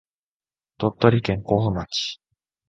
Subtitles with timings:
[0.79, 2.19] 鳥取県江府町